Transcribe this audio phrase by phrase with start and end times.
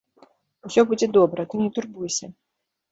[0.69, 2.25] Усё будзе добра, ты не турбуйся.